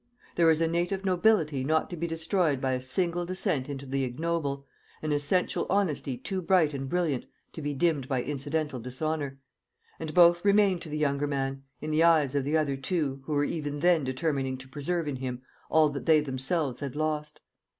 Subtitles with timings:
[0.35, 4.03] There is a native nobility not to be destroyed by a single descent into the
[4.03, 4.65] ignoble,
[5.03, 9.37] an essential honesty too bright and brilliant to be dimmed by incidental dishonour;
[9.99, 13.33] and both remained to the younger man, in the eyes of the other two, who
[13.33, 17.39] were even then determining to preserve in him all that they themselves had lost.